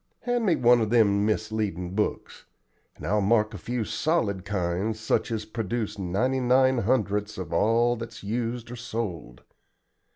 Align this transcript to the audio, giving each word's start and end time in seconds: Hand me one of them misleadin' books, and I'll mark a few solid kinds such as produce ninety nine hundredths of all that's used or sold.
Hand 0.21 0.47
me 0.47 0.55
one 0.55 0.81
of 0.81 0.89
them 0.89 1.27
misleadin' 1.27 1.93
books, 1.93 2.45
and 2.95 3.05
I'll 3.05 3.21
mark 3.21 3.53
a 3.53 3.59
few 3.59 3.85
solid 3.85 4.45
kinds 4.45 4.99
such 4.99 5.31
as 5.31 5.45
produce 5.45 5.99
ninety 5.99 6.39
nine 6.39 6.79
hundredths 6.79 7.37
of 7.37 7.53
all 7.53 7.95
that's 7.95 8.23
used 8.23 8.71
or 8.71 8.75
sold. 8.75 9.43